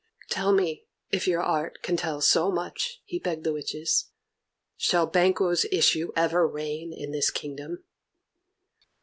"Tell 0.31 0.51
me, 0.51 0.87
if 1.11 1.27
your 1.27 1.43
art 1.43 1.83
can 1.83 1.95
tell 1.95 2.21
so 2.21 2.49
much," 2.51 3.03
he 3.05 3.19
begged 3.19 3.43
the 3.43 3.53
witches, 3.53 4.05
"shall 4.75 5.05
Banquo's 5.05 5.63
issue 5.71 6.11
ever 6.15 6.47
reign 6.47 6.91
in 6.91 7.11
this 7.11 7.29
kingdom?" 7.29 7.83